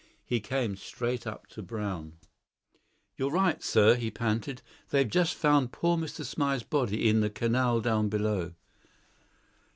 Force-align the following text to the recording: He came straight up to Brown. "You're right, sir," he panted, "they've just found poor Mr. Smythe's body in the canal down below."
He 0.25 0.39
came 0.39 0.75
straight 0.77 1.27
up 1.27 1.45
to 1.49 1.61
Brown. 1.61 2.13
"You're 3.17 3.29
right, 3.29 3.61
sir," 3.61 3.93
he 3.93 4.09
panted, 4.09 4.63
"they've 4.89 5.07
just 5.07 5.35
found 5.35 5.71
poor 5.71 5.95
Mr. 5.95 6.25
Smythe's 6.25 6.63
body 6.63 7.07
in 7.07 7.19
the 7.19 7.29
canal 7.29 7.81
down 7.81 8.09
below." 8.09 8.55